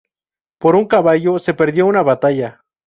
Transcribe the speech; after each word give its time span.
Por 0.59 0.73
un 0.75 0.87
caballo, 0.87 1.37
se 1.37 1.53
perdió 1.53 1.85
una 1.85 2.01
batalla 2.01 2.63